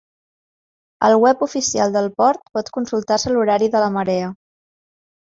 Al 1.07 1.17
web 1.23 1.43
oficial 1.47 1.93
del 1.97 2.09
port 2.21 2.49
pot 2.59 2.71
consultar-se 2.77 3.33
l'horari 3.33 3.69
de 3.75 3.83
la 3.83 3.91
marea. 3.99 4.31